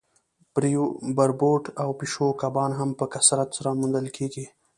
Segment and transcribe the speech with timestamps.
[1.15, 4.45] بربوټ او پیشو کبان هم په کثرت سره موندل کیږي